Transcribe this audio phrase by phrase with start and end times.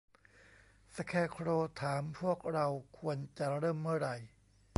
[0.95, 2.67] สแคร์โคร์วถามพวกเรา
[2.99, 4.15] ควรจะเริ่มเมื่อไหร่